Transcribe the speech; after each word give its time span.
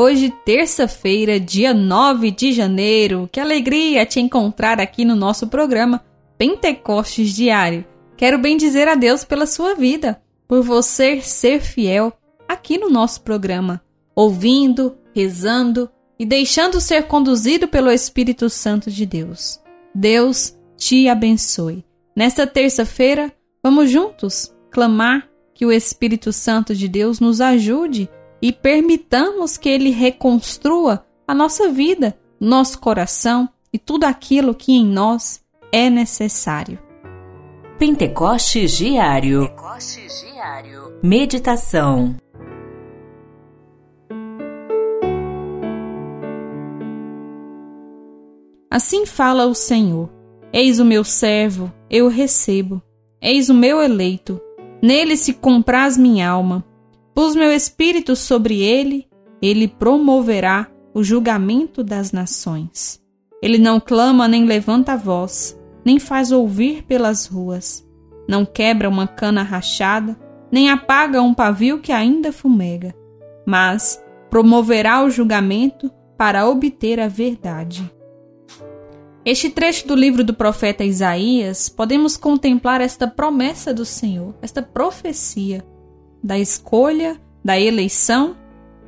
Hoje, 0.00 0.32
terça-feira, 0.44 1.40
dia 1.40 1.74
9 1.74 2.30
de 2.30 2.52
janeiro. 2.52 3.28
Que 3.32 3.40
alegria 3.40 4.06
te 4.06 4.20
encontrar 4.20 4.80
aqui 4.80 5.04
no 5.04 5.16
nosso 5.16 5.48
programa 5.48 6.04
Pentecostes 6.38 7.34
Diário. 7.34 7.84
Quero 8.16 8.38
bem 8.38 8.56
dizer 8.56 8.86
a 8.86 8.94
Deus 8.94 9.24
pela 9.24 9.44
sua 9.44 9.74
vida, 9.74 10.22
por 10.46 10.62
você 10.62 11.20
ser 11.20 11.60
fiel 11.60 12.12
aqui 12.46 12.78
no 12.78 12.88
nosso 12.88 13.22
programa, 13.22 13.82
ouvindo, 14.14 14.96
rezando 15.12 15.90
e 16.16 16.24
deixando 16.24 16.80
ser 16.80 17.08
conduzido 17.08 17.66
pelo 17.66 17.90
Espírito 17.90 18.48
Santo 18.48 18.92
de 18.92 19.04
Deus. 19.04 19.60
Deus 19.92 20.56
te 20.76 21.08
abençoe. 21.08 21.84
Nesta 22.14 22.46
terça-feira, 22.46 23.32
vamos 23.60 23.90
juntos 23.90 24.54
clamar 24.70 25.28
que 25.52 25.66
o 25.66 25.72
Espírito 25.72 26.32
Santo 26.32 26.72
de 26.72 26.86
Deus 26.86 27.18
nos 27.18 27.40
ajude 27.40 28.08
e 28.40 28.52
permitamos 28.52 29.56
que 29.56 29.68
ele 29.68 29.90
reconstrua 29.90 31.04
a 31.26 31.34
nossa 31.34 31.68
vida, 31.68 32.18
nosso 32.40 32.78
coração 32.78 33.48
e 33.72 33.78
tudo 33.78 34.04
aquilo 34.04 34.54
que 34.54 34.72
em 34.72 34.86
nós 34.86 35.42
é 35.72 35.90
necessário. 35.90 36.78
Pentecostes 37.78 38.76
Diário. 38.76 39.48
Pentecostes 39.48 40.20
Diário. 40.20 40.98
Meditação. 41.02 42.16
Assim 48.70 49.06
fala 49.06 49.46
o 49.46 49.54
Senhor: 49.54 50.10
Eis 50.52 50.78
o 50.78 50.84
meu 50.84 51.04
servo, 51.04 51.72
eu 51.90 52.06
o 52.06 52.08
recebo. 52.08 52.82
Eis 53.20 53.48
o 53.48 53.54
meu 53.54 53.82
eleito, 53.82 54.40
Nele 54.82 55.16
se 55.16 55.34
compraz 55.34 55.96
minha 55.96 56.28
alma. 56.28 56.64
Pus 57.18 57.34
meu 57.34 57.50
espírito 57.50 58.14
sobre 58.14 58.62
ele, 58.62 59.08
ele 59.42 59.66
promoverá 59.66 60.68
o 60.94 61.02
julgamento 61.02 61.82
das 61.82 62.12
nações. 62.12 63.02
Ele 63.42 63.58
não 63.58 63.80
clama 63.80 64.28
nem 64.28 64.44
levanta 64.44 64.92
a 64.92 64.96
voz, 64.96 65.58
nem 65.84 65.98
faz 65.98 66.30
ouvir 66.30 66.84
pelas 66.84 67.26
ruas. 67.26 67.84
Não 68.28 68.46
quebra 68.46 68.88
uma 68.88 69.08
cana 69.08 69.42
rachada, 69.42 70.16
nem 70.52 70.70
apaga 70.70 71.20
um 71.20 71.34
pavio 71.34 71.80
que 71.80 71.90
ainda 71.90 72.30
fumega. 72.30 72.94
Mas 73.44 74.00
promoverá 74.30 75.02
o 75.02 75.10
julgamento 75.10 75.90
para 76.16 76.48
obter 76.48 77.00
a 77.00 77.08
verdade. 77.08 77.90
Este 79.24 79.50
trecho 79.50 79.88
do 79.88 79.96
livro 79.96 80.22
do 80.22 80.34
profeta 80.34 80.84
Isaías, 80.84 81.68
podemos 81.68 82.16
contemplar 82.16 82.80
esta 82.80 83.08
promessa 83.08 83.74
do 83.74 83.84
Senhor, 83.84 84.36
esta 84.40 84.62
profecia 84.62 85.64
da 86.22 86.38
escolha, 86.38 87.20
da 87.44 87.58
eleição, 87.58 88.36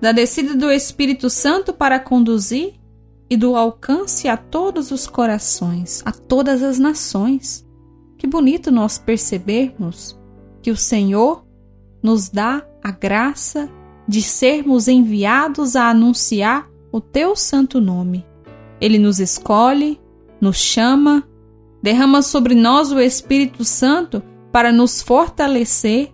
da 0.00 0.12
descida 0.12 0.54
do 0.54 0.70
Espírito 0.70 1.30
Santo 1.30 1.72
para 1.72 2.00
conduzir 2.00 2.74
e 3.30 3.36
do 3.36 3.56
alcance 3.56 4.28
a 4.28 4.36
todos 4.36 4.90
os 4.90 5.06
corações, 5.06 6.02
a 6.04 6.12
todas 6.12 6.62
as 6.62 6.78
nações. 6.78 7.66
Que 8.18 8.26
bonito 8.26 8.70
nós 8.70 8.98
percebermos 8.98 10.18
que 10.60 10.70
o 10.70 10.76
Senhor 10.76 11.44
nos 12.02 12.28
dá 12.28 12.66
a 12.82 12.90
graça 12.90 13.70
de 14.06 14.20
sermos 14.20 14.88
enviados 14.88 15.76
a 15.76 15.88
anunciar 15.88 16.68
o 16.90 17.00
teu 17.00 17.34
santo 17.34 17.80
nome. 17.80 18.26
Ele 18.80 18.98
nos 18.98 19.20
escolhe, 19.20 20.00
nos 20.40 20.58
chama, 20.58 21.26
derrama 21.82 22.20
sobre 22.20 22.54
nós 22.54 22.92
o 22.92 23.00
Espírito 23.00 23.64
Santo 23.64 24.22
para 24.50 24.70
nos 24.70 25.00
fortalecer 25.00 26.11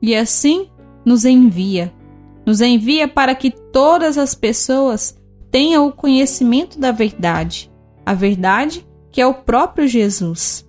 e 0.00 0.14
assim 0.14 0.68
nos 1.04 1.24
envia. 1.24 1.92
Nos 2.44 2.60
envia 2.60 3.08
para 3.08 3.34
que 3.34 3.50
todas 3.50 4.16
as 4.18 4.34
pessoas 4.34 5.18
tenham 5.50 5.86
o 5.86 5.92
conhecimento 5.92 6.78
da 6.78 6.92
verdade, 6.92 7.70
a 8.04 8.14
verdade 8.14 8.86
que 9.10 9.20
é 9.20 9.26
o 9.26 9.34
próprio 9.34 9.88
Jesus. 9.88 10.66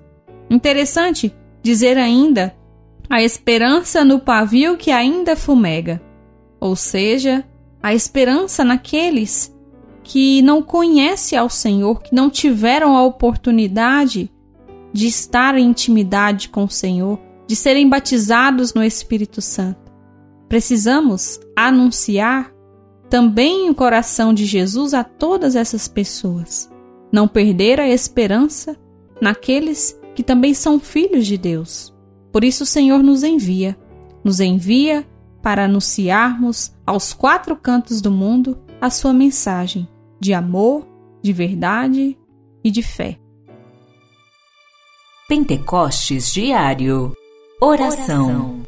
Interessante 0.50 1.36
dizer 1.62 1.98
ainda 1.98 2.56
a 3.10 3.22
esperança 3.22 4.04
no 4.04 4.20
pavio 4.20 4.78
que 4.78 4.92
ainda 4.92 5.36
fumega, 5.36 6.02
ou 6.60 6.76
seja, 6.76 7.44
a 7.82 7.94
esperança 7.94 8.64
naqueles 8.64 9.56
que 10.04 10.42
não 10.42 10.62
conhecem 10.62 11.38
ao 11.38 11.50
Senhor, 11.50 12.02
que 12.02 12.16
não 12.16 12.30
tiveram 12.30 12.96
a 12.96 13.04
oportunidade 13.04 14.32
de 14.94 15.08
estar 15.08 15.58
em 15.58 15.66
intimidade 15.68 16.48
com 16.48 16.64
o 16.64 16.70
Senhor, 16.70 17.20
de 17.48 17.56
serem 17.56 17.88
batizados 17.88 18.74
no 18.74 18.84
Espírito 18.84 19.42
Santo. 19.42 19.92
Precisamos 20.50 21.40
anunciar 21.56 22.54
também 23.10 23.70
o 23.70 23.76
coração 23.76 24.34
de 24.34 24.46
Jesus 24.46 24.94
a 24.94 25.04
todas 25.04 25.56
essas 25.56 25.88
pessoas. 25.88 26.70
Não 27.12 27.28
perder 27.28 27.80
a 27.80 27.88
esperança 27.88 28.78
naqueles 29.22 30.00
que 30.14 30.24
também 30.24 30.54
são 30.54 30.80
filhos 30.80 31.26
de 31.26 31.38
Deus. 31.38 31.94
Por 32.32 32.44
isso 32.44 32.64
o 32.64 32.68
Senhor 32.68 33.02
nos 33.02 33.24
envia, 33.24 33.78
nos 34.24 34.40
envia 34.40 35.08
para 35.42 35.66
anunciarmos 35.66 36.74
aos 36.86 37.14
quatro 37.14 37.56
cantos 37.56 38.02
do 38.02 38.12
mundo 38.12 38.58
a 38.82 38.90
sua 38.90 39.14
mensagem 39.14 39.88
de 40.20 40.34
amor, 40.34 40.86
de 41.22 41.32
verdade 41.32 42.18
e 42.64 42.70
de 42.70 42.82
fé. 42.82 43.18
Pentecostes 45.28 46.32
Diário 46.32 47.14
Oração, 47.60 48.62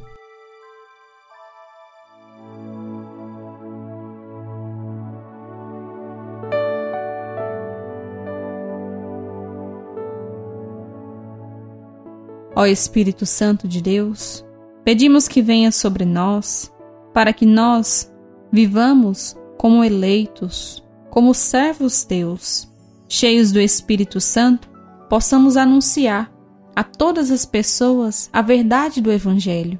Ó 12.55 12.65
Espírito 12.65 13.27
Santo 13.27 13.67
de 13.67 13.79
Deus, 13.79 14.43
pedimos 14.83 15.27
que 15.27 15.43
venha 15.43 15.71
sobre 15.71 16.03
nós, 16.03 16.73
para 17.13 17.31
que 17.31 17.45
nós 17.45 18.11
vivamos 18.51 19.37
como 19.59 19.83
eleitos, 19.83 20.83
como 21.11 21.35
servos 21.35 22.03
teus, 22.03 22.67
cheios 23.07 23.51
do 23.51 23.59
Espírito 23.59 24.19
Santo, 24.19 24.67
possamos 25.07 25.57
anunciar 25.57 26.38
a 26.79 26.83
todas 26.85 27.29
as 27.29 27.45
pessoas 27.45 28.29
a 28.31 28.41
verdade 28.41 29.01
do 29.01 29.11
Evangelho. 29.11 29.77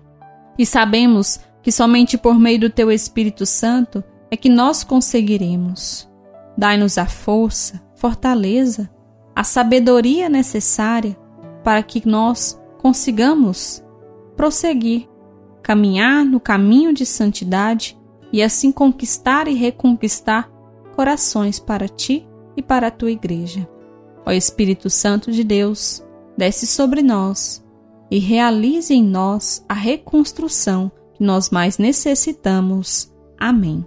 E 0.58 0.66
sabemos 0.66 1.40
que 1.64 1.72
somente 1.72 2.18
por 2.18 2.38
meio 2.38 2.60
do 2.60 2.70
teu 2.70 2.92
Espírito 2.92 3.46
Santo 3.46 4.04
é 4.30 4.36
que 4.36 4.50
nós 4.50 4.84
conseguiremos. 4.84 6.12
Dai-nos 6.58 6.98
a 6.98 7.06
força, 7.06 7.82
fortaleza, 7.96 8.90
a 9.34 9.46
sabedoria 9.46 10.28
necessária 10.28 11.18
para 11.64 11.82
que 11.82 12.06
nós 12.06 12.62
consigamos 12.80 13.82
prosseguir, 14.36 15.08
caminhar 15.64 16.26
no 16.26 16.38
caminho 16.38 16.94
de 16.94 17.06
santidade 17.06 17.98
e 18.30 18.44
assim 18.44 18.74
conquistar 18.74 19.48
e 19.48 19.54
reconquistar 19.54 20.52
corações 20.98 21.62
para 21.62 21.88
ti 21.88 22.28
e 22.58 22.62
para 22.62 22.88
a 22.88 22.92
tua 22.92 23.10
igreja. 23.10 23.66
Ó 24.26 24.34
Espírito 24.34 24.90
Santo 24.90 25.32
de 25.32 25.46
Deus, 25.46 26.04
desce 26.40 26.66
sobre 26.66 27.04
nós 27.04 27.62
e 28.10 28.18
realize 28.18 28.94
em 28.94 29.04
nós 29.04 29.64
a 29.68 29.74
reconstrução 29.74 30.90
que 31.14 31.22
nós 31.22 31.50
mais 31.50 31.78
necessitamos. 31.78 33.14
Amém. 33.38 33.86